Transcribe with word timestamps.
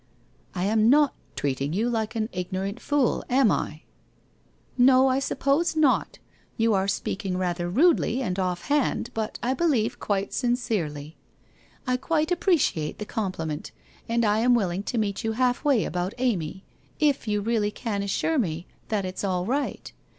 'I 0.55 0.63
am 0.63 0.89
not 0.89 1.13
treating 1.35 1.73
you 1.73 1.87
like 1.87 2.15
an 2.15 2.27
ignorant 2.31 2.79
fool, 2.81 3.23
am 3.29 3.51
I?'' 3.51 3.83
No, 4.75 5.07
I 5.07 5.19
suppose 5.19 5.75
not. 5.75 6.17
You 6.57 6.73
are 6.73 6.87
speaking 6.87 7.37
rather 7.37 7.69
rudely 7.69 8.17
WHITE 8.17 8.35
ROSE 8.39 8.61
OF 8.63 8.69
WEARY 8.71 8.79
LEAF 8.79 9.09
223 9.13 9.21
and 9.21 9.27
offhand, 9.27 9.37
but, 9.39 9.39
I 9.47 9.53
believe, 9.53 9.99
quite 9.99 10.33
sincerely. 10.33 11.17
I 11.85 11.97
quite 11.97 12.31
ap 12.31 12.39
preciate 12.39 12.97
the 12.97 13.05
compliment, 13.05 13.71
and 14.09 14.25
I 14.25 14.39
am 14.39 14.55
willing 14.55 14.81
to 14.81 14.97
meet 14.97 15.23
you 15.23 15.33
halfway 15.33 15.85
about 15.85 16.15
Amy, 16.17 16.65
if 16.99 17.27
you 17.27 17.39
really 17.41 17.69
can 17.69 18.01
assure 18.01 18.39
me 18.39 18.65
that 18.87 19.05
it's 19.05 19.23
all 19.23 19.45
right? 19.45 19.93